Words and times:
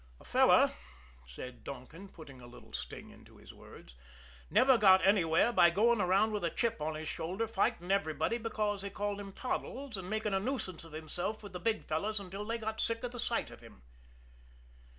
"A 0.19 0.23
fellow," 0.25 0.71
said 1.27 1.63
Donkin, 1.63 2.07
putting 2.09 2.41
a 2.41 2.47
little 2.47 2.73
sting 2.73 3.11
into 3.11 3.37
his 3.37 3.53
words, 3.53 3.93
"never 4.49 4.75
got 4.75 5.05
anywhere 5.05 5.53
by 5.53 5.69
going 5.69 6.01
around 6.01 6.31
with 6.31 6.43
a 6.43 6.49
chip 6.49 6.81
on 6.81 6.95
his 6.95 7.07
shoulder 7.07 7.47
fighting 7.47 7.91
everybody 7.91 8.39
because 8.39 8.81
they 8.81 8.89
called 8.89 9.19
him 9.19 9.31
Toddles, 9.31 9.97
and 9.97 10.09
making 10.09 10.33
a 10.33 10.39
nuisance 10.39 10.83
of 10.83 10.93
himself 10.93 11.43
with 11.43 11.53
the 11.53 11.59
Big 11.59 11.85
Fellows 11.85 12.19
until 12.19 12.45
they 12.45 12.57
got 12.57 12.81
sick 12.81 13.03
of 13.03 13.11
the 13.11 13.19
sight 13.19 13.51
of 13.51 13.59
him." 13.59 13.83